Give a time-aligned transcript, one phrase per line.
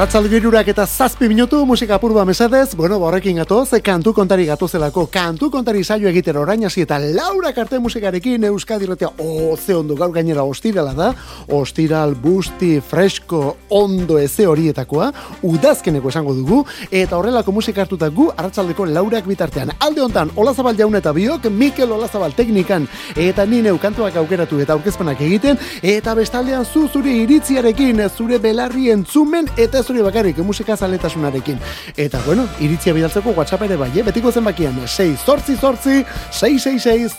[0.00, 5.50] Arratzalgirurak eta zazpi minutu musika purba mesadez, bueno, borrekin ba, gatoz, kantu kontari gatozelako, kantu
[5.52, 10.10] kontari saio egiten orain hasi eta laura karte musikarekin Euskadi retea, oh, ze ondo, gaur
[10.14, 11.10] gainera ostirala da,
[11.48, 15.10] ostiral, busti, fresko, ondo eze horietakoa,
[15.42, 19.74] udazkeneko esango dugu, eta horrelako musika hartuta gu, arratzaldeko laurak bitartean.
[19.80, 25.20] Alde hontan, Olazabal jaun eta biok, Mikel Olazabal teknikan, eta nine kantuak aukeratu eta aurkezpenak
[25.28, 31.58] egiten, eta bestaldean zu zure iritziarekin, zure belarri entzumen, eta hori bakarrik, musika zaletasunarekin.
[31.96, 34.06] Eta, bueno, iritzia bidaltzeko WhatsApp ere bai, eh?
[34.06, 37.18] betiko zenbakian, 6 sortzi sortzi, 666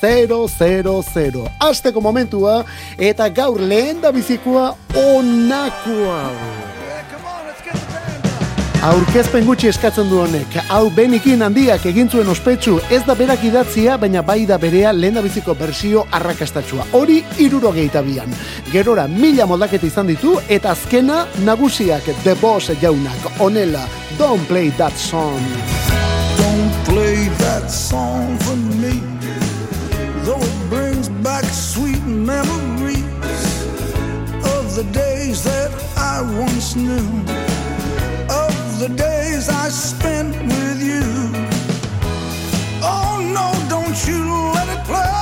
[1.59, 2.63] Azteko momentua,
[2.97, 6.70] eta gaur lehen da bizikoa onakoa.
[8.82, 10.56] Aurkezpen gutxi eskatzen du honek.
[10.74, 15.20] Hau benikin handiak egin zuen ospetsu ez da berak idatzia, baina bai da berea lehen
[15.22, 16.88] biziko bersio arrakastatxua.
[16.98, 18.34] Hori irurogeita bian.
[18.72, 23.30] Gerora mila moldaketa izan ditu eta azkena nagusiak The Boss jaunak.
[23.38, 23.86] Onela,
[24.18, 25.46] don't play that song.
[26.42, 28.98] Don't play that song for me
[30.26, 33.04] Though it brings back sweet memories
[34.58, 37.50] Of the days that I once knew
[38.82, 41.03] the days I spent with you.
[42.81, 44.25] Oh no, don't you
[44.56, 45.21] let it play.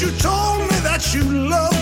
[0.00, 1.77] You told me that you loved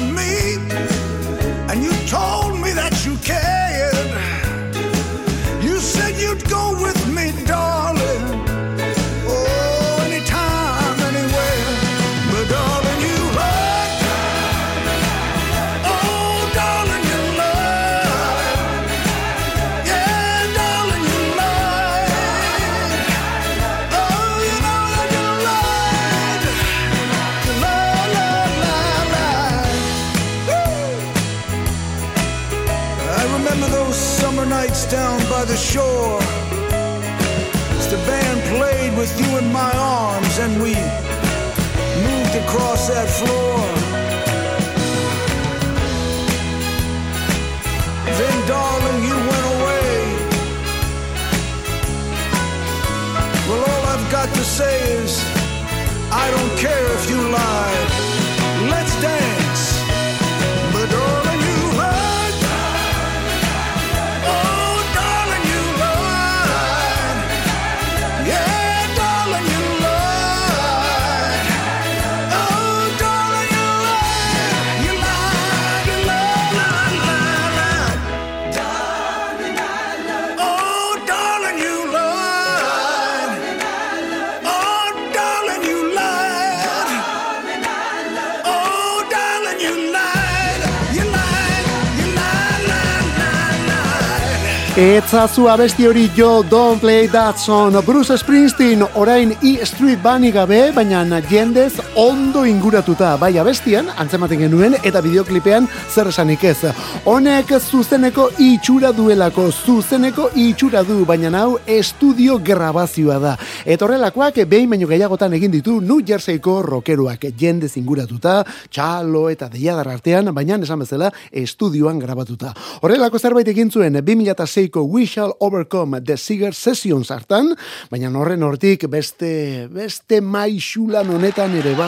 [94.76, 97.72] Etzazu abesti hori jo Don't Play That Song.
[97.84, 104.74] Bruce Springsteen orain E Street Bunny gabe baina jendez ondo inguratuta bai abestian antzematen genuen
[104.84, 106.72] eta bideoklipean zer esanik ez
[107.08, 114.70] honek zuzeneko itxura duelako zuzeneko itxura du baina hau estudio grabazioa da eta horrelakoak behin
[114.70, 120.84] baino gehiagotan egin ditu New Jerseyko rockeroak jendez inguratuta txalo eta deiadar artean baina esan
[120.84, 122.52] bezala estudioan grabatuta
[122.82, 127.52] horrelako zerbait egin zuen 2006ko We Shall Overcome The Seeger Sessions hartan,
[127.90, 131.85] baina horren hortik beste, beste maixulan honetan ere bai.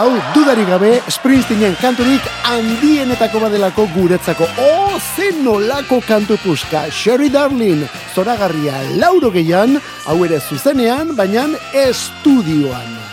[0.00, 4.46] Hau, dudari gabe, Springsteenen kanturik handienetako badelako guretzako.
[4.62, 6.86] Oh, zen nolako kantu puska.
[6.94, 7.84] Sherry Darling,
[8.14, 11.48] zoragarria lauro gehian, hau ere zuzenean, baina
[11.86, 13.09] estudioan.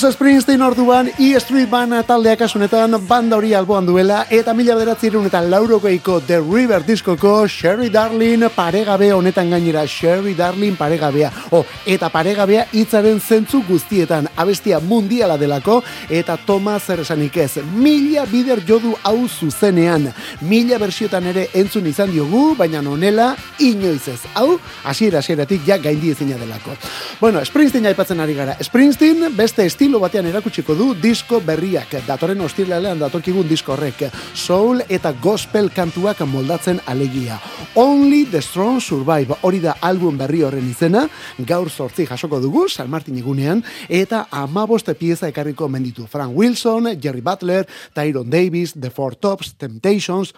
[0.00, 5.26] Bruce Springsteen orduan E Street Band taldeak asunetan banda hori alboan duela eta mila bederatzerun
[5.28, 11.28] eta laurogeiko The River diskoko Sherry Darling paregabe honetan gainera Sherry Darling paregabea.
[11.52, 17.58] O eta paregabea hitzaren zentzu guztietan abestia mundiala delako eta Thomas zer esanik ez.
[17.74, 20.08] Mila bider jodu hau zuzenean.
[20.40, 24.20] Mila bersiotan ere entzun izan diogu baina honela inoiz ez.
[24.32, 26.78] Hau hasiera hasieratik ja gaindi ezina delako.
[27.20, 28.56] Bueno Springsteen aipatzen ari gara.
[28.64, 31.96] Springsteen beste estilo batean erakutsiko du disko berriak.
[32.06, 34.04] Datorren ostiralean datorkigun disko horrek
[34.38, 37.40] soul eta gospel kantuak moldatzen alegia.
[37.74, 41.08] Only the Strong Survive hori da album berri horren izena.
[41.42, 47.20] Gaur sortzi jasoko dugu San Martin egunean eta amaboste pieza ekarriko menditu Frank Wilson, Jerry
[47.20, 50.34] Butler, Tyron Davis, The Four Tops, Temptations,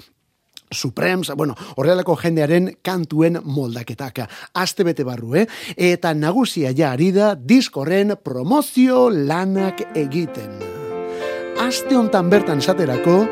[0.73, 4.23] Supremes, bueno, horrelako jendearen kantuen moldaketak.
[4.55, 5.47] Aste bete barru, eh?
[5.77, 10.59] Eta nagusia ja ari da diskorren promozio lanak egiten.
[11.61, 13.23] Aste hontan bertan esaterako,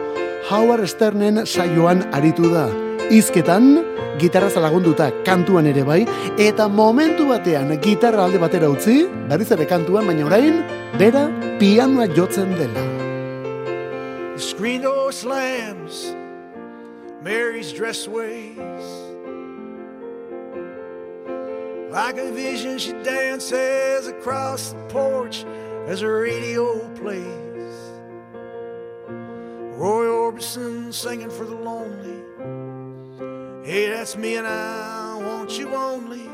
[0.51, 2.69] Howard Sternen saioan aritu da.
[3.11, 3.81] Izketan,
[4.21, 6.05] gitarra lagunduta kantuan ere bai,
[6.39, 10.63] eta momentu batean gitarra alde batera utzi, berriz ere kantuan, baina orain,
[10.99, 11.27] bera
[11.59, 12.85] pianoa jotzen dela.
[14.37, 16.15] The screen door slams,
[17.23, 18.57] Mary's dress sways.
[21.91, 25.45] Like a vision, she dances across the porch
[25.87, 27.27] as her radio plays.
[29.77, 32.23] Roy Orbison singing for the lonely.
[33.65, 36.29] Hey, that's me, and I want you only.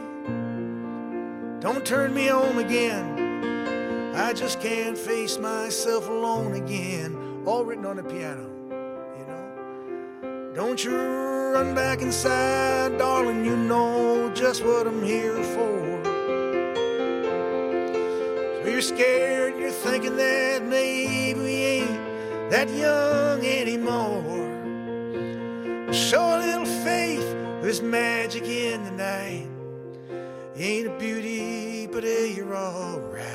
[1.61, 4.15] Don't turn me home again.
[4.15, 7.43] I just can't face myself alone again.
[7.45, 8.56] All written on the piano.
[10.57, 13.45] Don't you run back inside, darling.
[13.45, 16.01] You know just what I'm here for.
[18.63, 24.23] So you're scared, you're thinking that maybe we ain't that young anymore.
[25.93, 29.49] Show a little faith, there's magic in the night.
[30.57, 33.27] Ain't a beauty, but hey, you're alright.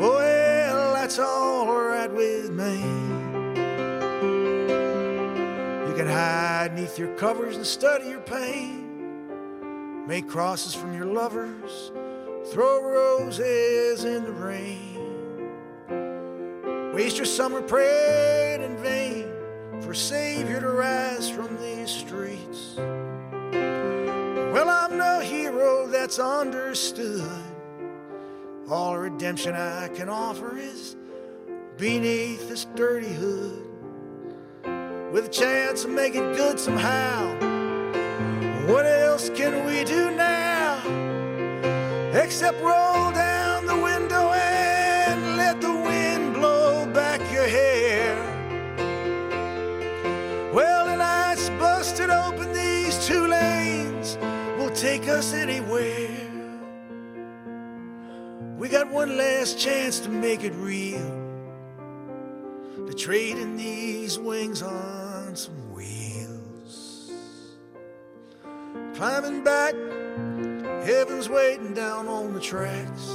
[0.00, 2.95] Well, that's alright with me.
[6.16, 10.06] Hide neath your covers and study your pain.
[10.06, 11.92] Make crosses from your lovers,
[12.52, 14.94] throw roses in the rain.
[16.94, 19.26] Waste your summer praying in vain
[19.82, 22.76] for a Savior to rise from these streets.
[24.54, 27.30] Well, I'm no hero that's understood.
[28.70, 30.96] All redemption I can offer is
[31.76, 33.65] beneath this dirty hood.
[35.12, 37.32] With a chance to make it good somehow.
[38.66, 40.82] What else can we do now?
[42.12, 48.16] Except roll down the window and let the wind blow back your hair.
[50.52, 54.18] Well, tonight's busted open these two lanes
[54.58, 56.08] will take us anywhere.
[58.58, 61.15] We got one last chance to make it real.
[62.94, 67.12] Trade in these wings on some wheels.
[68.96, 69.74] Climbing back,
[70.84, 73.08] heaven's waiting down on the tracks.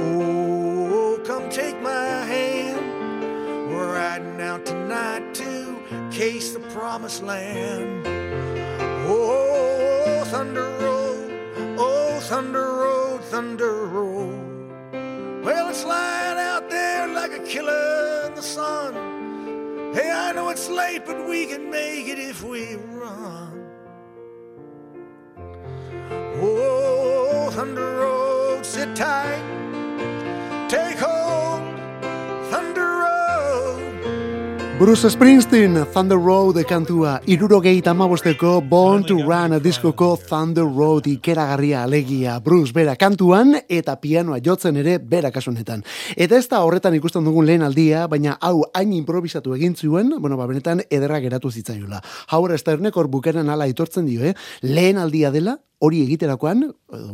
[0.00, 3.70] Oh, come take my hand.
[3.70, 5.76] We're riding out tonight to
[6.10, 8.06] case the promised land.
[9.06, 11.30] Oh, Thunder Road,
[11.78, 15.44] oh, Thunder Road, Thunder Road.
[15.44, 16.19] Well, it's like
[17.50, 18.94] killer in the sun.
[19.92, 23.66] Hey, I know it's late, but we can make it if we run.
[26.40, 29.69] Oh, Thunder Road, sit tight.
[34.80, 42.38] Bruce Springsteen, Thunder Road kantua, irurogei tamabosteko Born to Run diskoko Thunder Road ikeragarria alegia
[42.40, 45.84] Bruce bera kantuan eta pianoa jotzen ere bera kasunetan.
[46.16, 50.40] Eta ez da horretan ikusten dugun lehen aldia, baina hau hain improvisatu egin zuen, bueno,
[50.40, 52.00] ba, benetan ederra geratu zitzaiola.
[52.32, 54.32] Howard Sternek hor bukeran ala aitortzen dio, eh?
[54.62, 56.64] lehen aldia dela, hori egiterakoan,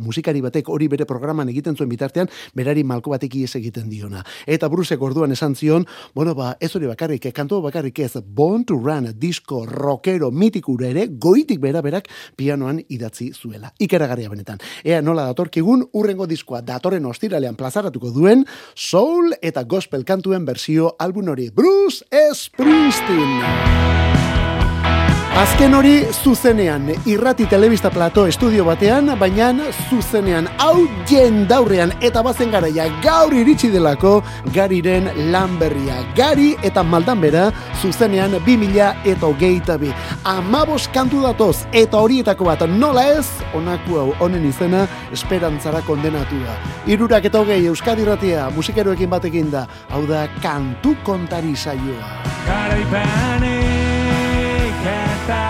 [0.03, 4.25] musikari batek hori bere programan egiten zuen bitartean, berari malko batek ies egiten diona.
[4.47, 8.75] Eta Brusek orduan esan zion, bueno, ba, ez hori bakarrik, kantu bakarrik ez, Born to
[8.75, 13.73] Run disko rockero mitikura ere, goitik bera berak pianoan idatzi zuela.
[13.79, 14.59] Ikeragarria benetan.
[14.85, 21.29] Ea nola datorkigun, urrengo diskoa datorren ostiralean plazaratuko duen, soul eta gospel kantuen berzio album
[21.35, 21.51] hori.
[21.55, 22.05] Bruce
[22.35, 24.26] Springsteen!
[25.37, 29.51] Azken hori zuzenean, irrati telebista plato estudio batean, baina
[29.91, 34.15] zuzenean, hau jendaurrean eta bazen garaia gaur iritsi delako
[34.55, 35.99] gariren lanberria.
[36.17, 37.45] Gari eta maldan bera
[37.83, 39.93] zuzenean 2000 eta hogeita bi.
[40.25, 46.57] Amabos kantu datoz eta horietako bat nola ez, onaku hau honen izena esperantzara kondenatua.
[46.89, 52.23] Irurak eta hogei Euskadi irratia musikeroekin batekin da, hau da kantu kontari saioa.
[52.49, 53.76] Garaipenik
[55.27, 55.47] eta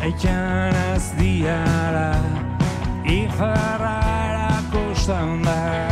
[0.05, 2.13] Eikan ez diara
[3.05, 3.97] Iferra
[4.29, 5.90] erakusten dat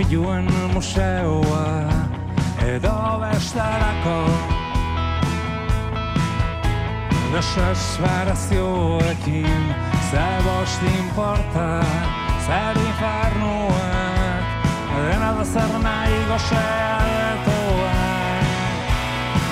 [0.00, 1.84] Ispiluen museoa
[2.64, 4.32] edo bestarako
[7.32, 9.64] Desesperazioekin
[10.10, 11.84] Zer bost inporta
[12.46, 14.44] Zer infernuak
[14.96, 16.96] Dena da zer nahi gozea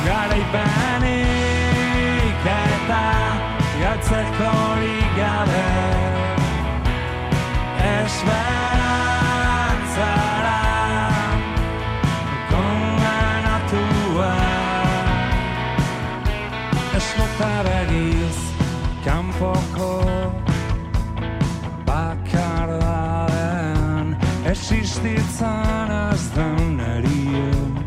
[0.07, 1.19] Garaipenik
[2.57, 3.05] eta
[3.85, 5.69] Galtzeko horik gabe
[7.93, 8.78] Esperantzara
[17.39, 18.39] Eslotaregiz
[19.05, 20.03] Kanpoko
[21.87, 27.85] Bakardadean Existitzen ez den erien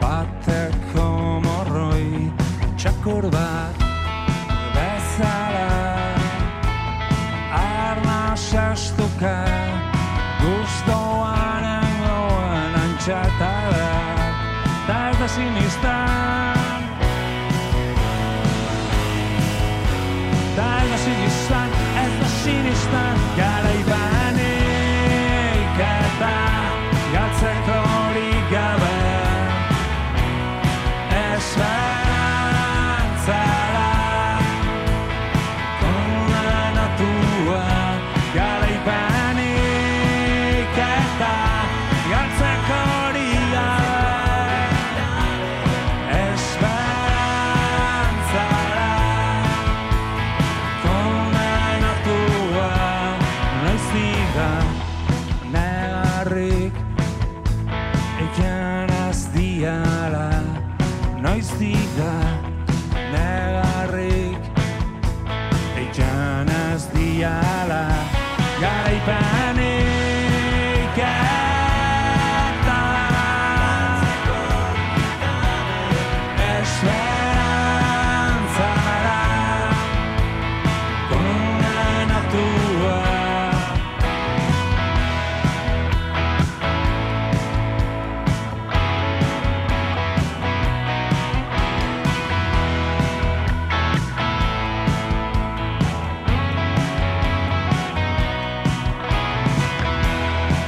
[0.00, 2.30] Bateko morroi
[2.76, 3.57] Txakur bat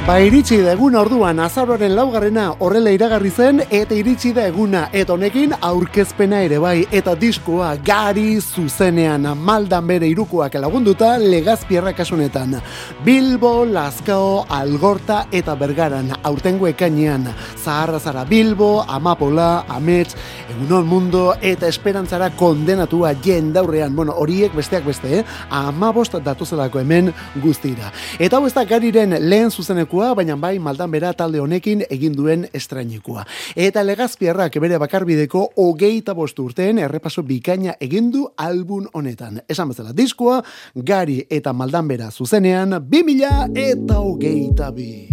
[0.01, 5.13] Ba, iritsi da egun orduan azaroaren laugarrena horrela iragarri zen eta iritsi da eguna eta
[5.13, 12.57] honekin aurkezpena ere bai eta diskoa gari zuzenean maldan bere irukoak lagunduta legazpierra kasunetan.
[13.05, 17.29] Bilbo, Lazkao, Algorta eta Bergaran aurtengo ekainean.
[17.61, 20.17] Zaharra zara Bilbo, Amapola, Amets,
[20.49, 23.95] Egunon Mundo eta Esperantzara kondenatua jendaurrean.
[23.95, 25.25] Bueno, horiek besteak beste, eh?
[25.51, 27.13] Amabost datuzelako hemen
[27.45, 27.93] guztira.
[28.19, 29.51] Eta hau ez da gariren lehen
[29.91, 33.25] zuzenekua, baina bai maldan bera talde honekin egin duen estrainikoa.
[33.57, 39.41] Eta legazpiarrak bere bakarbideko hogeita bost urteen errepaso bikaina egin du album honetan.
[39.49, 40.43] Esan bezala diskoa,
[40.75, 45.09] gari eta maldan bera zuzenean, 2000 eta hogeita bi.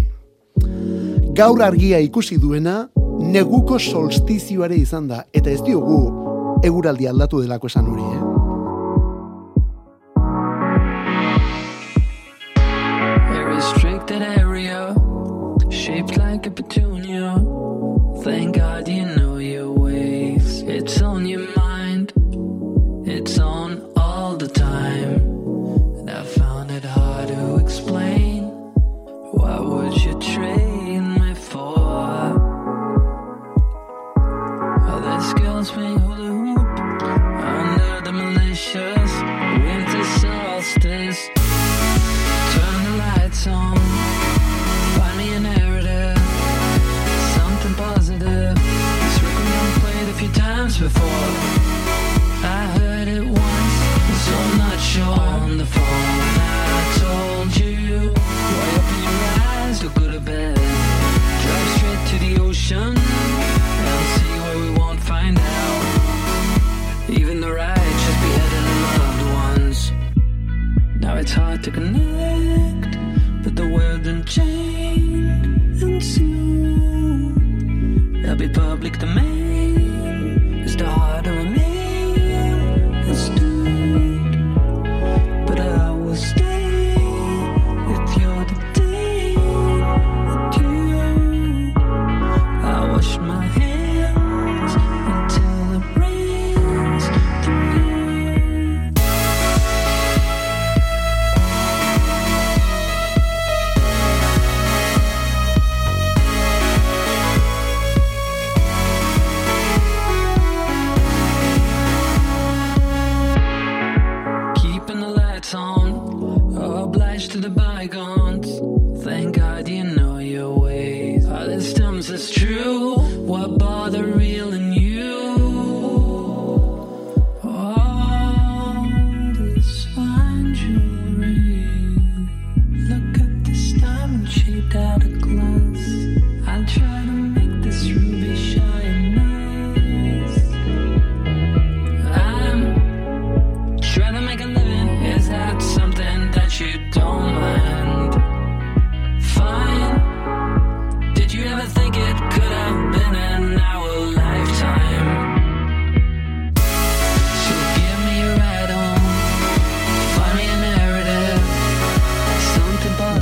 [1.33, 7.87] Gaur argia ikusi duena, neguko solstizioare izan da, eta ez diogu eguraldi aldatu delako esan
[7.87, 8.21] hori, eh?
[13.27, 14.56] A restricted area,
[15.97, 17.33] shaped like a petunia.
[18.23, 20.61] Thank God you know your ways.
[20.61, 21.16] It's on
[50.79, 51.56] before.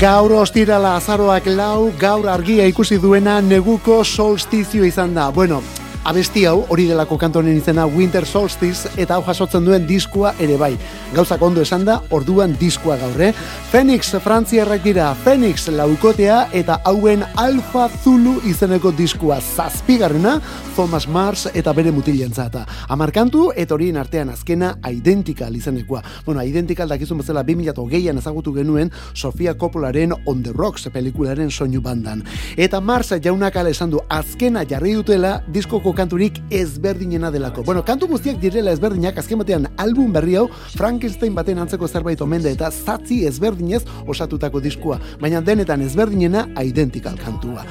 [0.05, 5.31] Gaur ostirala azaroak lau, gaur argia ikusi duena neguko solstizio izan da.
[5.33, 5.63] Bueno,
[6.05, 10.75] abesti hau, hori delako kantonen izena Winter Solstice, eta hau jasotzen duen diskua ere bai.
[11.15, 13.31] Gauzak ondo esan da, orduan diskua gaur, eh?
[13.71, 20.37] Phoenix, Frantziarrak dira, Phoenix laukotea eta hauen Alpha Zulu izeneko diskua zazpigarrena,
[20.75, 22.65] Thomas Mars eta bere mutilentzata.
[22.93, 26.03] Amarkantu, eta horien artean azkena Identical izenekoa.
[26.25, 32.21] Bueno, Identical dakizun bezala 2008an ezagutu genuen Sofia Coppolaren On the Rocks pelikularen soinu bandan.
[32.57, 37.63] Eta Mars jaunak ala esan du azkena jarri dutela diskoko kanturik ezberdinena delako.
[37.63, 42.51] Bueno, kantu guztiak direla ezberdinak azken batean album berri hau Frankenstein baten antzeko zerbait omende
[42.51, 47.65] eta zatzi ezberdinez osatutako diskua, baina denetan ezberdinena Identical kantua.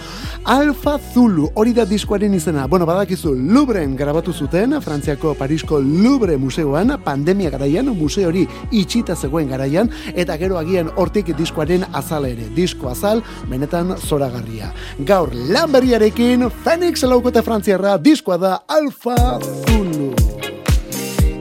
[0.45, 2.67] Alpha Zulu, hori da diskoaren izena.
[2.67, 9.49] Bueno, badakizu, Louvren grabatu zuten, Frantziako Parisko Louvre museoan, pandemia garaian, museo hori itxita zegoen
[9.49, 12.49] garaian, eta gero agian hortik diskoaren azala ere.
[12.55, 14.73] Disko azal, benetan zoragarria.
[15.07, 20.12] Gaur, lan berriarekin, Phoenix laukote frantziarra, diskoa da Alpha Zulu.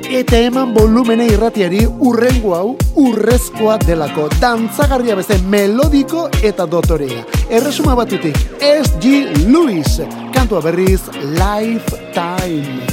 [0.09, 2.71] Eta eman volumene irratiari urrengo hau
[3.03, 4.25] urrezkoa delako.
[4.41, 7.21] Dantzagarria bezen melodiko eta dotorea.
[7.49, 9.13] Erresuma batutik, S.G.
[9.45, 10.01] Lewis.
[10.33, 11.01] Kantua berriz,
[11.37, 12.92] Lifetime.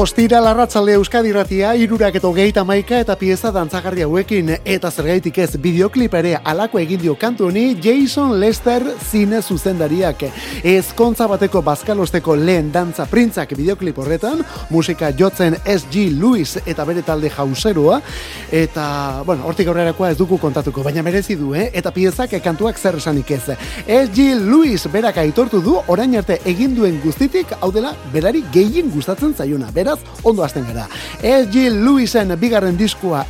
[0.00, 5.58] Ostira larratzalde Euskadi ratia, irurak eto geita maika eta pieza dantzagarri hauekin eta zergaitik ez
[5.60, 10.24] videoklip ere alako egin dio kantu honi Jason Lester zine zuzendariak.
[10.64, 17.28] Ezkontza bateko bazkalosteko lehen dantza printzak videoklip horretan, musika jotzen SG Lewis eta bere talde
[17.36, 18.00] jauseroa,
[18.62, 18.86] eta,
[19.28, 21.68] bueno, hortik aurrerakoa ez dugu kontatuko, baina merezi du, eh?
[21.74, 23.52] eta piezak kantuak zer esanik ez.
[23.84, 29.36] SG Lewis berak aitortu du, orain arte egin duen guztitik, hau dela, berari gehien gustatzen
[29.36, 29.68] zaiona.
[29.90, 30.86] Beraz, ondo hasten gara.
[31.22, 31.70] S.G.
[31.70, 33.24] Lewisen bigarren diskua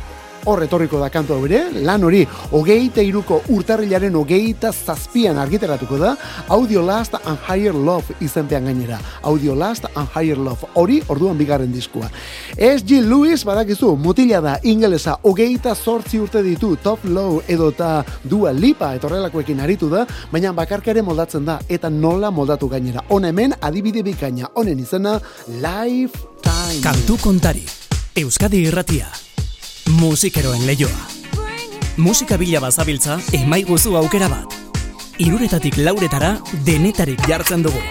[0.45, 6.15] hor etorriko da kantu hau ere, lan hori hogeita iruko urtarrilaren hogeita zazpian argiteratuko da,
[6.49, 8.99] Audio Last and Higher Love izenpean gainera.
[9.23, 12.09] Audio Last and Higher Love, hori orduan bigarren diskua.
[12.57, 13.01] S.G.
[13.01, 19.61] Lewis, badakizu, mutila da ingelesa hogeita zortzi urte ditu, Top Low edota Dua Lipa etorrelakoekin
[19.63, 23.05] aritu da, baina bakarkare moldatzen da, eta nola moldatu gainera.
[23.09, 26.81] Hona hemen, adibide bikaina, honen izena, Lifetime.
[26.83, 27.67] Kantu kontari.
[28.15, 29.30] Euskadi irratia.
[29.99, 31.07] Musikeroen leioa.
[31.97, 34.53] Musika bila bazabiltza, emaiguzu aukera bat.
[35.19, 37.81] Iruretatik lauretara, denetarik jartzen dugu.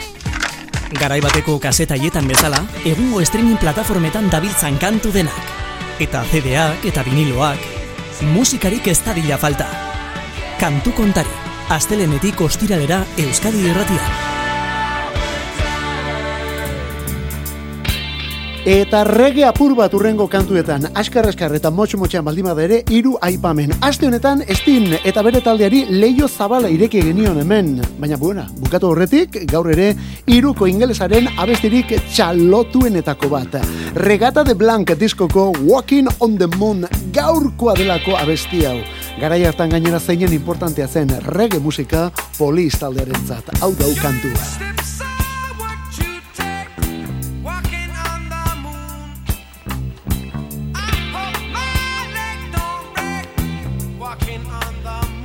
[0.96, 5.52] Garai bateko kasetaietan bezala, egungo streaming plataformetan dabiltzan kantu denak.
[6.00, 7.68] Eta CD-ak eta viniloak,
[8.32, 9.68] musikarik ez dadila falta.
[10.58, 14.29] Kantu kontari, astelenetik ostiralera Euskadi irratian.
[18.68, 23.14] Eta rege apur bat urrengo kantuetan, askar askar eta motxo motxean baldima da ere, hiru
[23.24, 23.72] aipamen.
[23.80, 27.78] Aste honetan, Estin eta bere taldeari leio zabala ireki genion hemen.
[27.96, 29.94] Baina buena, bukatu horretik, gaur ere,
[30.28, 33.56] hiruko ingelesaren abestirik txalotuenetako bat.
[33.96, 36.84] Regata de Blanc diskoko Walking on the Moon
[37.16, 38.76] gaurkoa delako abesti hau.
[39.20, 43.54] Garai hartan gainera zeinen importantea zen rege musika poliz taldearen zat.
[43.62, 45.09] Hau dau kantua.
[54.90, 55.19] Walking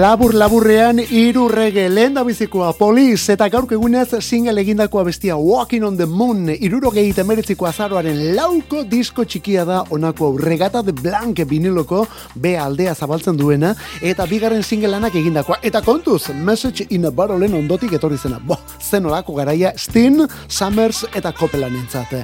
[0.00, 5.82] Labur laburrean hiru rege lehen da bizikoa Police eta gaurko egunez single egindako bestia Walking
[5.84, 10.38] on the Moon irurogei temeretziko azaroaren lauko disko txikia da onako hau.
[10.40, 15.58] Regata de blank viniloko B aldea zabaltzen duena eta bigarren single lanak egindakoa.
[15.62, 18.40] Eta kontuz Message in a Barrelen ondotik etorri zena.
[18.40, 22.16] Bo, zen olako garaia Steen, Summers eta Copeland entzat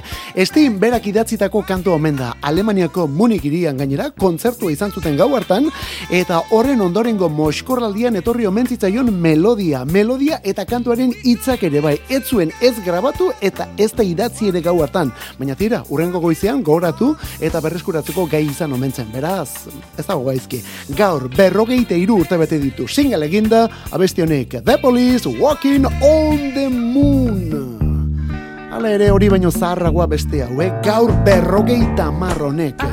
[0.49, 2.33] Steen berak idatzitako kantu omen da.
[2.41, 5.69] Alemaniako Munich irian gainera kontzertua izan zuten gau hartan
[6.09, 7.29] eta horren ondorengo
[7.67, 13.27] moskorraldian etorri omen zitzaion melodia, melodia eta kantuaren hitzak ere bai, ez zuen ez grabatu
[13.43, 17.09] eta ez da idatzi ere gau hartan, baina tira, urrengo goizean gogoratu
[17.43, 20.61] eta berreskuratzeko gai izan omen zen, beraz, ez dago gaizki.
[20.95, 26.69] Gaur, berrogeite iru urte bete ditu, single eginda, abesti honek, The Police, Walking on the
[26.71, 27.83] Moon.
[28.71, 30.71] Hala ere hori baino zaharragoa beste hau, eh?
[30.87, 32.87] gaur berrogeita marronek.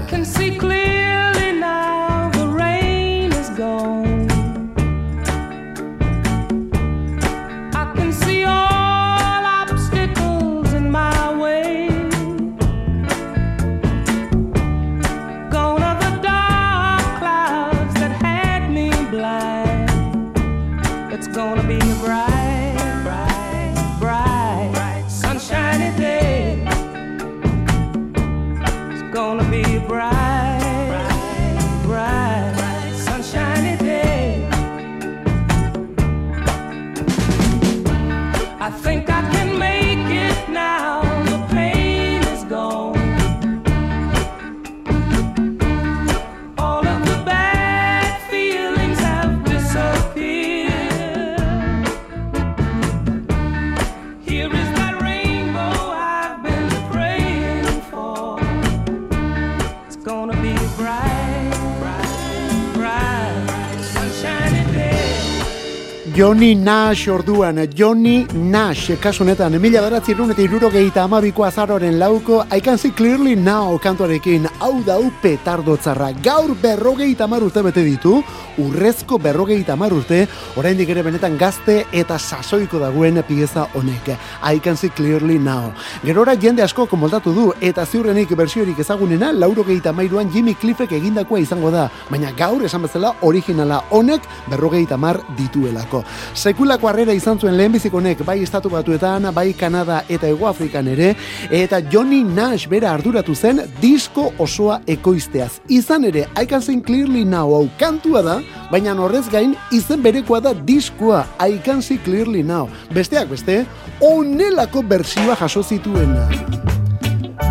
[66.15, 72.61] Johnny Nash orduan, Johnny Nash, kasu honetan, mila beratzi eta irurogeita amabiko azaroren lauko, I
[72.61, 78.23] can see clearly now kantuarekin, hau dau petardotzarra, gaur berrogeita amar urte bete ditu,
[78.59, 84.77] urrezko berrogeita amar urte, oraindik ere benetan gazte eta sasoiko dagoen pieza honek, I can
[84.77, 85.73] see clearly now.
[86.05, 91.73] Gerora jende asko moldatu du, eta ziurrenik bersiorik ezagunena, laurogeita mairuan Jimmy Cliffek egindakoa izango
[91.73, 96.04] da, baina gaur esan bezala originala honek berrogeita amar dituelako.
[96.35, 101.15] Sekulako harrera izan zuen lehenbizik honek bai estatu batuetan, bai Kanada eta Ego Afrikan ere,
[101.51, 105.61] eta Johnny Nash bera arduratu zen disko osoa ekoizteaz.
[105.69, 108.41] Izan ere, I can sing clearly now hau kantua da,
[108.71, 112.69] baina horrez gain izen berekoa da diskoa I can see clearly now.
[112.95, 113.65] Besteak beste,
[114.01, 116.74] onelako bersioa jaso zituena.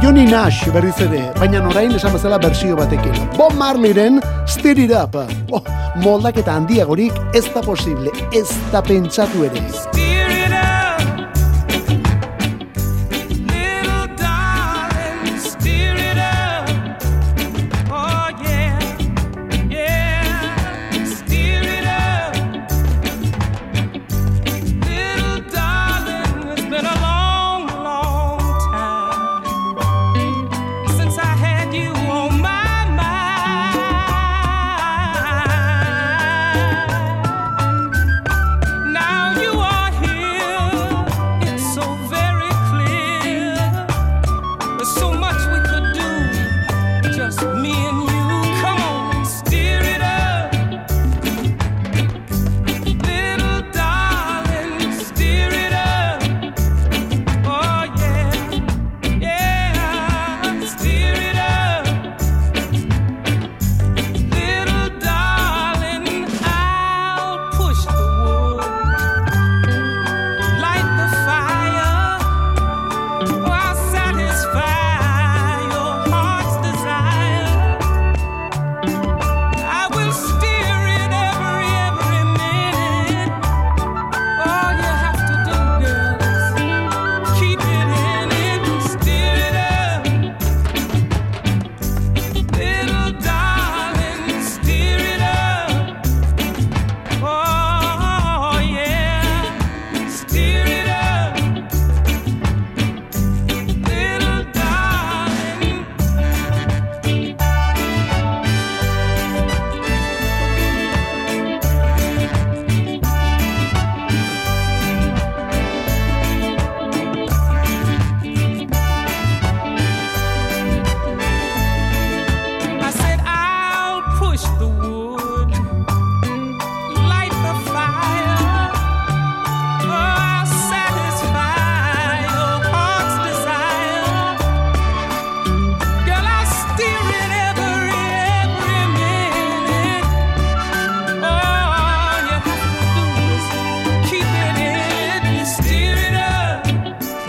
[0.03, 3.15] Johnny Nash berriz ere, baina orain esan bezala bersio batekin.
[3.37, 5.15] Bob Marleyren Stir It Up.
[5.55, 5.63] Oh,
[6.03, 9.63] moldaketa handiagorik ez da posible, ez da pentsatu ere.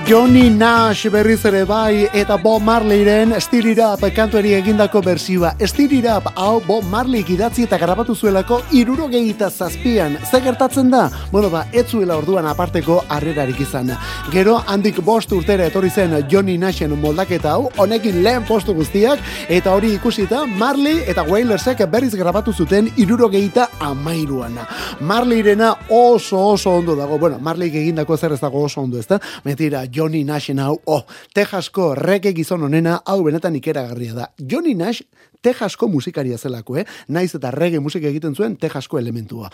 [0.07, 5.55] Johnny Nash berriz ere bai eta Bob Marleyren Stir It Up kantuari egindako bersioa.
[5.65, 10.19] Stir It Up hau Bob Marley idatzi eta grabatu zuelako irurogeita zazpian.
[10.31, 11.07] Ze gertatzen da?
[11.33, 13.95] Bueno ba, ez zuela orduan aparteko harrerarik izan.
[14.31, 19.73] Gero handik bost urtera etorri zen Johnny Nashen moldaketa hau, honekin lehen postu guztiak, eta
[19.73, 24.61] hori ikusita Marley eta Wailersek berriz grabatu zuten irurogeita amairuan.
[25.01, 27.19] Marleyrena oso oso ondo dago.
[27.19, 29.19] Bueno, Marley egindako zer ez dago oso ondo, ezta?
[29.45, 31.05] Mentira, Johnny Nashen hau, oh,
[31.35, 34.27] Texasko reggae gizon honena, hau benetan ikeragarria da.
[34.39, 35.05] Johnny Nash
[35.45, 36.87] Texasko musikaria zelako, eh?
[37.09, 39.51] Naiz eta reggae musika egiten zuen Texasko elementua.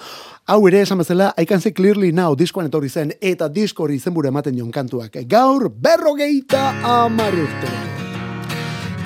[0.46, 3.98] Hau ere esan bezala, I can see clearly now diskoan etorri zen, eta disko hori
[4.00, 5.18] izenburu ematen jon kantuak.
[5.28, 7.72] Gaur, berrogeita amar urte.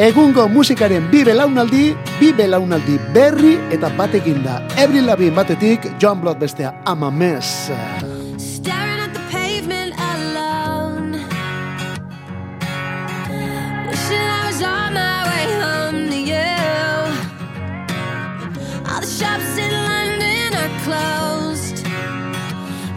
[0.04, 4.60] Egungo musikaren bi belaunaldi, bi belaunaldi berri eta batekin da.
[4.76, 8.23] Every Lavigne batetik, John Blood bestea, I'm a
[19.18, 21.86] shops in London are closed.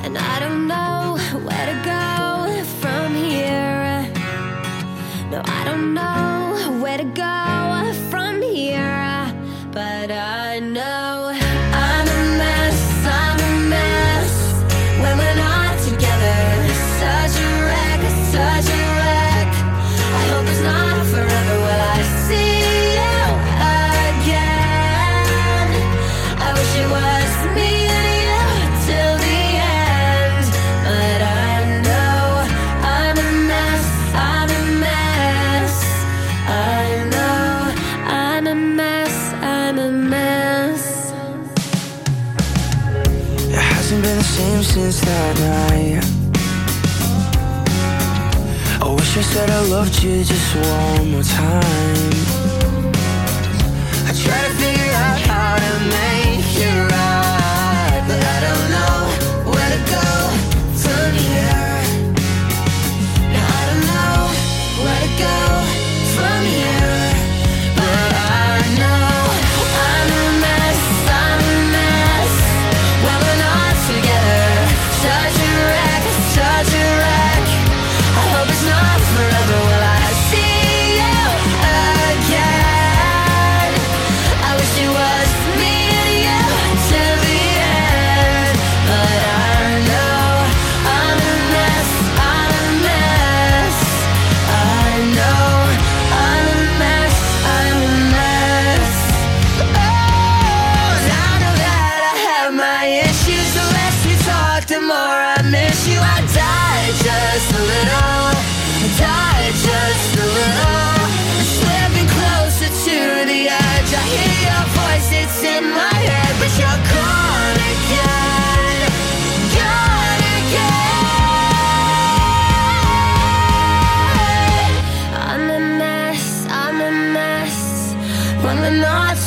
[0.04, 4.02] And I don't know where to go from here.
[5.30, 9.32] No, I don't know where to go from here.
[9.72, 11.07] But I know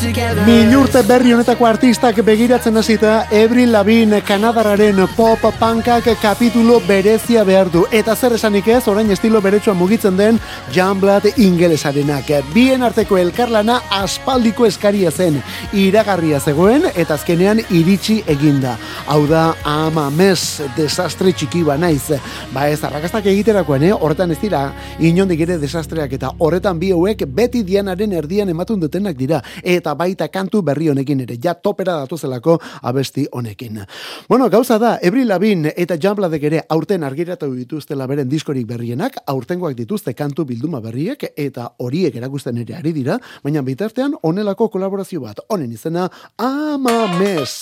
[0.01, 0.47] Together.
[0.47, 7.85] Minurte berri honetako artistak begiratzen hasita Avril Lavigne Kanadararen pop punkak kapitulo berezia behar du.
[7.93, 10.39] Eta zer esanik ez, orain estilo beretsua mugitzen den
[10.73, 12.31] Jamblad ingelesarenak.
[12.55, 15.37] Bien arteko elkarlana aspaldiko eskaria zen.
[15.77, 18.79] Iragarria zegoen eta azkenean iritsi eginda.
[19.07, 22.09] Hau da ama mes desastre txiki ba naiz.
[22.55, 23.93] Ba ez arrakastak egiterakoan, eh?
[23.93, 29.17] horretan ez dira inondik ere desastreak eta horretan bi hauek beti dianaren erdian ematun dutenak
[29.17, 29.43] dira.
[29.63, 33.81] Eta baita kantu berri honekin ere, ja topera datuzelako abesti honekin.
[34.29, 39.77] Bueno, gauza da, Avril Lavigne eta Jambladek ere aurten argiratu dituztela beren diskorik berrienak, aurtengoak
[39.77, 45.41] dituzte kantu bilduma berriek eta horiek erakusten ere ari dira, baina bitartean honelako kolaborazio bat,
[45.49, 46.09] honen izena
[46.39, 47.61] Ama Mes.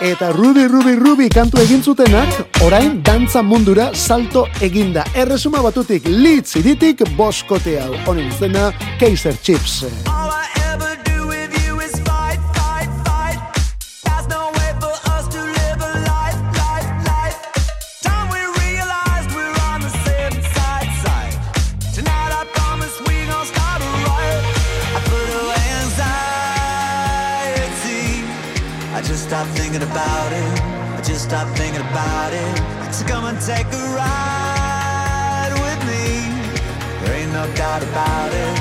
[0.00, 5.02] Eta Ruby Ruby Ruby kantu egin zutenak, orain dantza mundura salto eginda.
[5.14, 7.90] Erresuma batutik, litz iritik boskote hau.
[8.06, 8.70] Honen izena,
[9.00, 9.82] Kaiser Chips.
[29.28, 30.60] Stopped thinking about it.
[30.96, 32.94] I just stopped thinking about it.
[32.94, 37.04] So come and take a ride with me.
[37.04, 38.57] There ain't no doubt about it.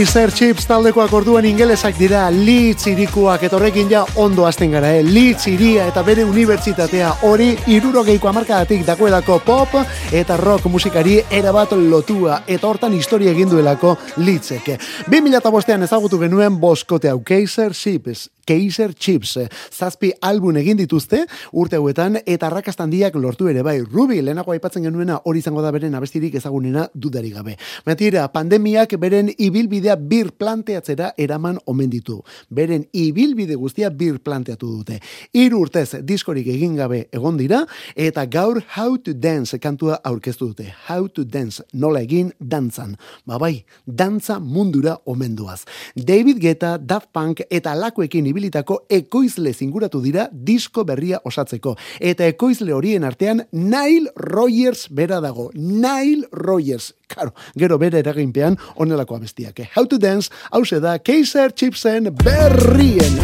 [0.00, 5.02] Kaiser Chips taldekoak orduan ingelesak dira Leeds irikuak eta horrekin ja ondo hasten gara, eh?
[5.04, 9.76] Leeds iria eta bere unibertsitatea hori irurogeiko amarkadatik dagoelako pop
[10.22, 14.72] eta rock musikari erabat lotua eta hortan historia egin duelako Leedsek.
[15.12, 19.38] 2005ean ezagutu genuen boskote hau Kaiser Chips Kaiser Chips.
[19.70, 23.78] Zazpi album egin dituzte urte hauetan eta arrakasta handiak lortu ere bai.
[23.80, 27.56] Ruby lehenago aipatzen genuena hori izango da beren abestirik ezagunena dudari gabe.
[27.86, 32.20] Matira, pandemiak beren ibilbidea bir planteatzera eraman omen ditu.
[32.50, 35.00] Beren ibilbide guztia bir planteatu dute.
[35.32, 37.64] Hiru urtez diskorik egin gabe egon dira
[37.96, 40.68] eta gaur How to Dance kantua aurkeztu dute.
[40.88, 42.96] How to Dance nola egin dantzan.
[43.26, 45.64] Ba bai, dantza mundura omenduaz.
[45.94, 51.76] David Guetta, Daft Punk eta lakoekin ibilitako ekoizle zinguratu dira disko berria osatzeko.
[52.00, 55.50] Eta ekoizle horien artean Nile Rogers bera dago.
[55.54, 56.94] Nile Rogers.
[57.10, 59.60] Karo, gero bere eraginpean onelako abestiak.
[59.76, 63.20] How to Dance, hause da Kaiser Chipsen berrien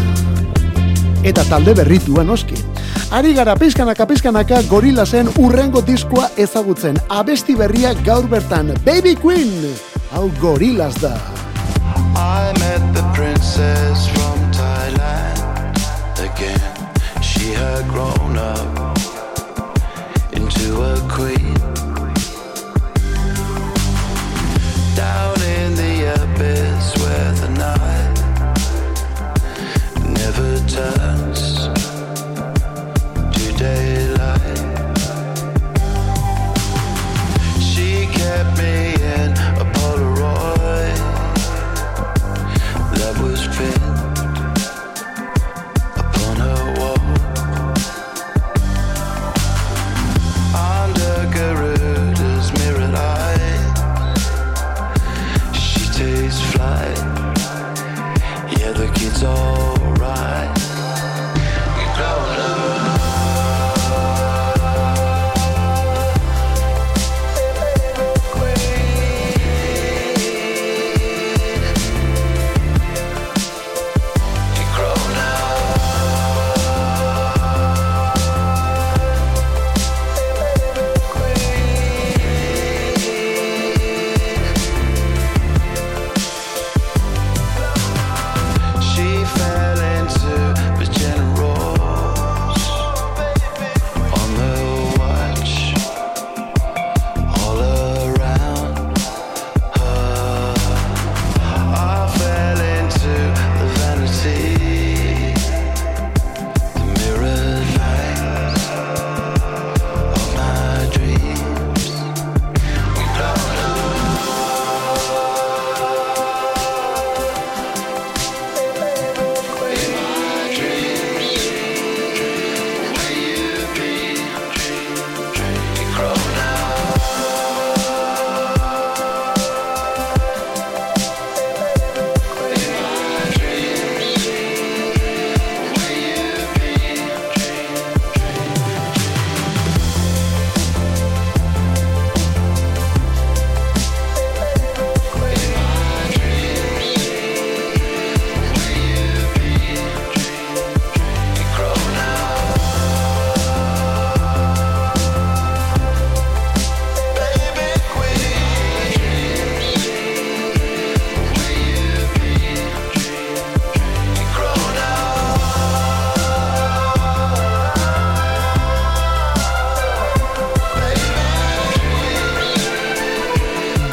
[1.27, 2.55] eta talde berritua noski.
[3.11, 7.01] Ari gara pizkanaka pizkanaka gorila zen urrengo diskoa ezagutzen.
[7.09, 8.71] Abesti berria gaur bertan.
[8.85, 9.75] Baby Queen!
[10.13, 11.17] Hau gorilas da.
[12.15, 12.96] I met
[43.59, 44.16] that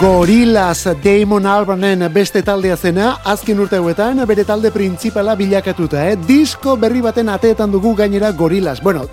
[0.03, 6.17] Gorillaz Damon Albarnen beste taldea zena, azken urte hauetan bere talde printzipala bilakatuta, eh?
[6.27, 8.81] Disko berri baten ateetan dugu gainera Gorillaz.
[8.83, 9.05] Bueno,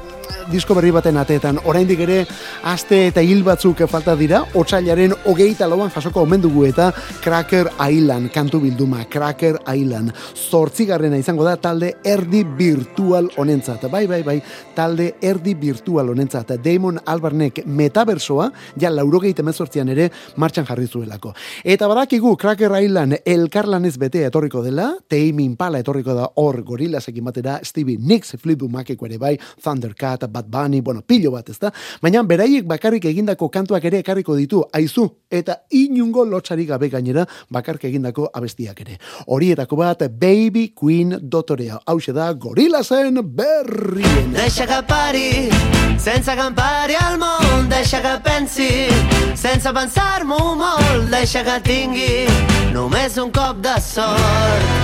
[0.50, 2.24] disko berri baten ateetan, oraindik ere
[2.66, 6.90] aste eta hil batzuk falta dira, otsailaren hogeita lauan jasoko omen dugu eta
[7.22, 10.12] Cracker Island, kantu bilduma, Cracker Island.
[10.34, 13.86] Zortzigarrena izango da talde erdi virtual honentzat.
[13.90, 14.36] Bai, bai, bai,
[14.74, 16.54] talde erdi virtual honentzat.
[16.62, 18.50] Damon Albarnek metaversoa,
[18.80, 21.34] ja laurogeita mezortzian ere martxan jarri zuelako.
[21.64, 27.58] Eta badakigu Cracker Island elkarlanez betea etorriko dela, Tame Impala etorriko da hor gorillasekin batera,
[27.64, 31.72] Stevie Nicks, Fleetwood Maceko ere bai, Thundercat, Bad Bunny, bueno, pilo bat, ezta?
[32.02, 37.84] Baina beraiek bakarrik egindako kantuak ere ekarriko ditu, aizu, eta inungo lotxari gabe gainera bakarrik
[37.90, 38.98] egindako abestiak ere.
[39.26, 41.80] Horietako bat, Baby Queen dotorea.
[41.86, 44.32] Hau da, gorillasen berrien.
[44.32, 45.48] Deixa que pari,
[45.98, 48.70] sense que pari el món, deixa que pensi,
[49.34, 52.26] sense pensar-m'ho molt, deixa que tingui
[52.72, 54.79] només un cop de sort.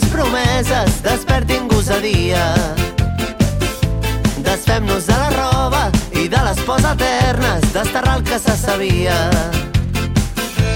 [0.00, 2.54] Les promeses, despertin gosadia.
[4.46, 9.16] Desfem-nos de la roba i de les pors eternes, desterrar el que se sabia.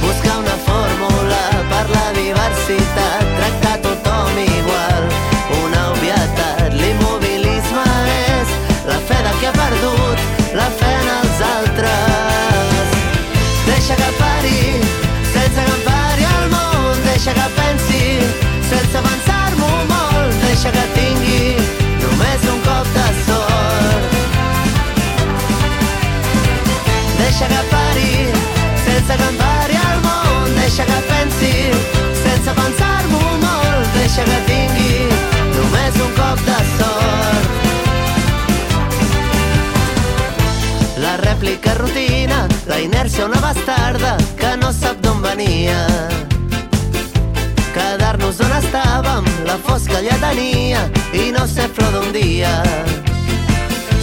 [0.02, 5.02] Buscar una fórmula per la diversitat, tractar tothom igual,
[5.62, 6.74] una obvietat.
[6.74, 7.86] L'immobilisme
[8.18, 8.54] és
[8.90, 10.18] la fe de qui ha perdut,
[10.58, 12.96] la fe en els altres.
[13.70, 14.62] Deixa que pari,
[15.34, 18.41] sense que pari el món, deixa que pensi,
[18.72, 21.56] sense pensar-m'ho molt, deixa que tingui
[22.02, 24.16] només un cop de sort.
[27.18, 28.14] Deixa que pari,
[28.86, 31.52] sense que em pari el món, deixa que pensi,
[32.22, 34.96] sense pensar-m'ho molt, deixa que tingui
[35.58, 37.48] només un cop de sort.
[41.04, 45.80] La rèplica rutina, la inèrcia una bastarda que no sap d'on venia.
[47.92, 50.80] Quedar-nos on estàvem, la fosca ja tenia
[51.12, 52.52] i no ser flor d'un dia.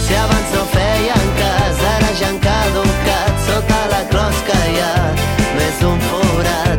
[0.04, 4.94] Si abans no feien cas, ara ja han caducat sota la closca hi ha
[5.58, 6.69] més un forat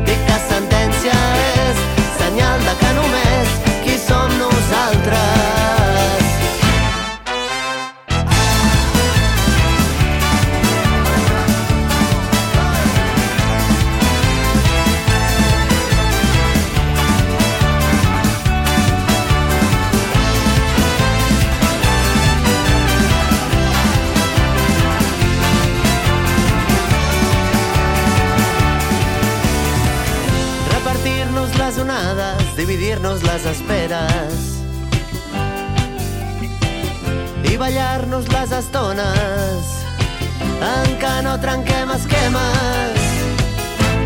[38.11, 39.85] ballar-nos les estones
[40.61, 42.99] en què no trenquem esquemes.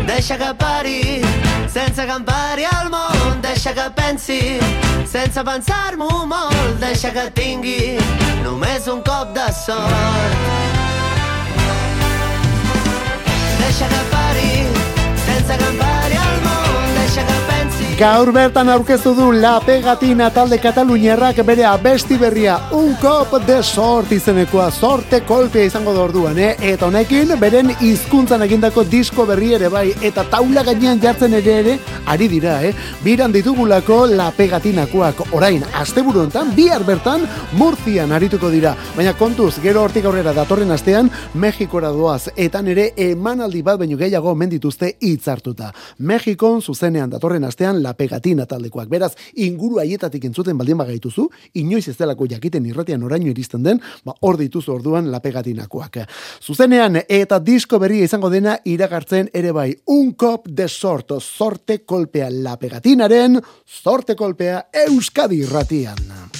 [0.06, 1.22] Deixa que pari,
[1.68, 4.58] sense que em pari el món, deixa que pensi,
[5.06, 7.98] sense pensar-m'ho molt, deixa que tingui
[8.44, 10.38] només un cop de sort.
[13.58, 14.50] Deixa que pari,
[15.26, 17.55] sense que em pari el món, deixa que pensi...
[17.96, 24.10] Gaur bertan aurkeztu du La Pegatina talde Kataluniarrak bere abesti berria Un cop de sort
[24.12, 26.50] izenekoa sorte kolpea izango da orduan, eh?
[26.60, 31.78] Eta honekin beren hizkuntzan egindako disko berri ere bai eta taula gainean jartzen ere ere
[32.06, 32.74] ari dira, eh?
[33.02, 37.24] Biran ditugulako La Pegatinakoak orain asteburu hontan bihar bertan
[37.56, 43.64] Murtzian arituko dira, baina kontuz gero hortik aurrera datorren astean Mexikora doaz eta nere emanaldi
[43.64, 45.72] bat baino gehiago omen dituzte hitzartuta.
[45.98, 48.88] Mexikon zuzenean datorren astean La Pegatina taldekoak.
[48.88, 54.14] Beraz, inguru haietatik entzuten baldin bagaituzu, inoiz ez delako jakiten irratian oraino iristen den, ba,
[54.20, 55.98] hor dituzu orduan La Pegatinakoak.
[56.42, 62.30] Zuzenean eta disko berria izango dena iragartzen ere bai, un cop de sorto, sorte kolpea
[62.30, 66.34] La Pegatinaren, sorte kolpea Euskadi irratian.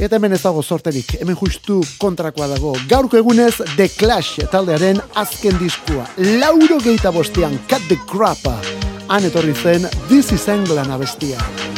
[0.00, 2.72] Eta hemen ez dago sorterik, hemen justu kontrakoa dago.
[2.88, 6.08] Gaurko egunez The Clash taldearen azken diskua.
[6.40, 8.79] Lauro geita bostean, Cut the Crap.
[9.10, 11.69] Han etorri zen This is England abestia.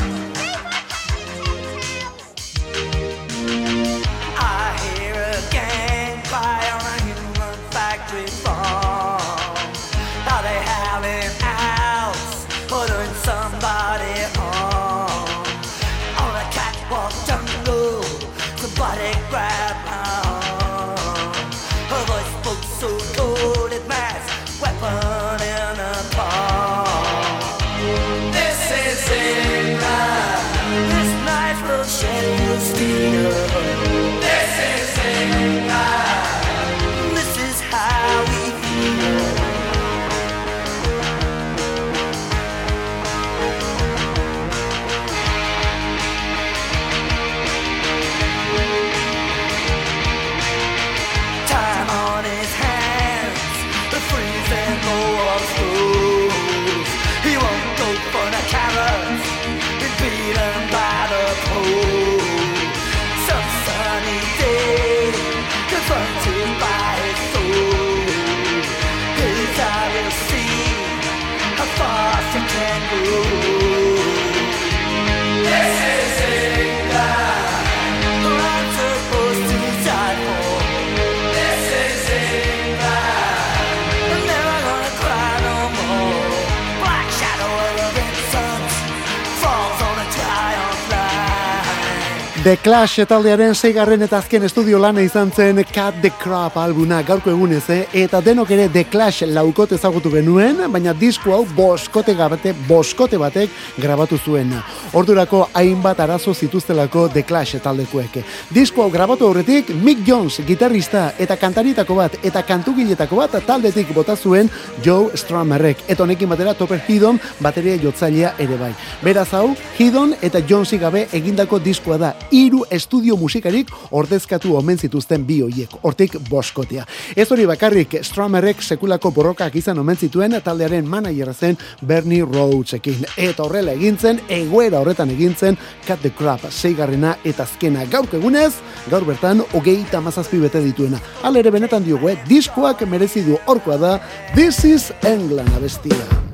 [92.43, 97.31] The Clash taldearen zeigarren eta azken estudio lana izan zen Cut the Crap albuna gaurko
[97.31, 97.85] egunez, eh?
[98.01, 103.55] eta denok ere The Clash laukot ezagutu genuen, baina disko hau boskote gabate, boskote batek
[103.79, 104.51] grabatu zuen.
[104.93, 108.19] Ordurako hainbat arazo zituztelako The Clash taldekoek.
[108.51, 114.17] Disko hau grabatu horretik Mick Jones, gitarrista eta kantaritako bat eta kantugiletako bat taldetik bota
[114.17, 114.51] zuen
[114.83, 115.87] Joe Strummerrek.
[115.87, 118.75] Eta honekin batera Topper Hidon bateria jotzailea ere bai.
[119.07, 122.13] Beraz hau, Hidon eta Jonesi gabe egindako diskoa da.
[122.33, 125.75] Hiru estudio musikarik ordezkatu omen zituzten bi hoiek.
[125.85, 126.87] Hortik boskotea.
[127.17, 133.05] Ez hori bakarrik Strummerrek sekulako borrokak izan omen zituen taldearen managerra zen Bernie Rhodesekin.
[133.17, 138.55] Eta horrela egintzen, egoera horretan egintzen Cut the Crap, zeigarrena eta azkena gaurko egunez,
[138.91, 141.01] gaur bertan hogeita mazazpi bete dituena.
[141.23, 142.19] Hala ere benetan diogu, eh?
[142.29, 143.97] diskoak merezi du horkoa da
[144.35, 146.32] This is England abestia.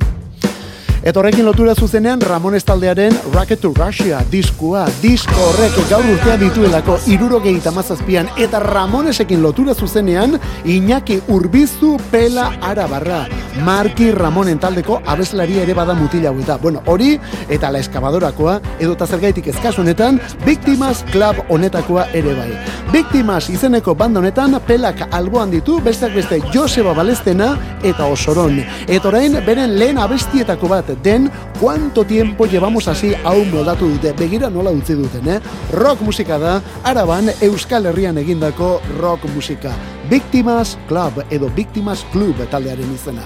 [0.99, 6.96] Eta horrekin lotura zuzenean Ramones taldearen Rocket to Russia diskua, disko horrek gaur urtea dituelako
[7.07, 10.34] irurogeita mazazpian eta Ramonesekin lotura zuzenean
[10.64, 13.26] Iñaki Urbizu Pela Arabarra,
[13.64, 16.59] Marki Ramonen taldeko abeslaria ere bada mutila eta.
[16.59, 17.18] Bueno, hori
[17.49, 22.51] eta la eskabadorakoa edo zergaitik ezkasu honetan Victimas Club honetakoa ere bai.
[22.92, 28.59] Victimas izeneko banda honetan pelak alboan ditu besteak beste Joseba Balestena eta Osoron.
[28.88, 31.30] Eta orain beren lehen abestietako bat den
[31.61, 34.12] cuánto tiempo llevamos así hau moldatu dute.
[34.12, 35.41] Begira nola utzi duten, eh?
[35.72, 39.72] Rock musika da, araban Euskal Herrian egindako rock musika.
[40.11, 43.22] Victimas Club edo Victimas Club taldearen izena.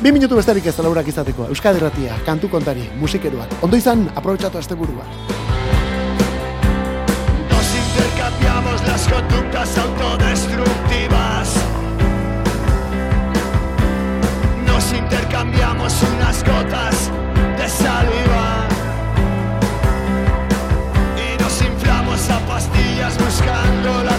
[0.00, 1.46] Bi minutu besterik ez laurak izateko.
[1.52, 3.58] Euskadi Ratia, kantu kontari, musikeroak.
[3.62, 5.04] Ondo izan, aprobetxatu azte burua.
[7.50, 11.39] Nos intercambiamos las conductas autodestructivas.
[14.92, 17.10] Intercambiamos unas gotas
[17.58, 18.68] de saliva.
[21.16, 24.09] Y nos inflamos a pastillas buscando la